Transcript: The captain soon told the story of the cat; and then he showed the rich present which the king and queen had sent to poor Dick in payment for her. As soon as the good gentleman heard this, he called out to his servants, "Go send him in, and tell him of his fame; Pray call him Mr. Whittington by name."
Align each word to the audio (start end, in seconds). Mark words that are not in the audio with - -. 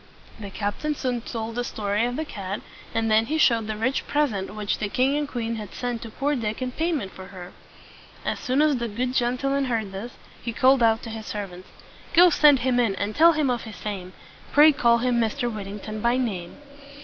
The 0.39 0.49
captain 0.49 0.95
soon 0.95 1.21
told 1.21 1.53
the 1.53 1.63
story 1.63 2.05
of 2.07 2.15
the 2.15 2.25
cat; 2.25 2.61
and 2.91 3.11
then 3.11 3.27
he 3.27 3.37
showed 3.37 3.67
the 3.67 3.77
rich 3.77 4.07
present 4.07 4.55
which 4.55 4.79
the 4.79 4.89
king 4.89 5.15
and 5.15 5.27
queen 5.27 5.57
had 5.57 5.75
sent 5.75 6.01
to 6.01 6.09
poor 6.09 6.35
Dick 6.35 6.59
in 6.59 6.71
payment 6.71 7.11
for 7.11 7.27
her. 7.27 7.51
As 8.25 8.39
soon 8.39 8.63
as 8.63 8.77
the 8.77 8.87
good 8.87 9.13
gentleman 9.13 9.65
heard 9.65 9.91
this, 9.91 10.13
he 10.41 10.53
called 10.53 10.81
out 10.81 11.03
to 11.03 11.11
his 11.11 11.27
servants, 11.27 11.67
"Go 12.15 12.31
send 12.31 12.61
him 12.61 12.79
in, 12.79 12.95
and 12.95 13.15
tell 13.15 13.33
him 13.33 13.51
of 13.51 13.61
his 13.65 13.75
fame; 13.75 14.13
Pray 14.51 14.71
call 14.71 14.97
him 14.97 15.19
Mr. 15.19 15.53
Whittington 15.53 16.01
by 16.01 16.17
name." 16.17 16.57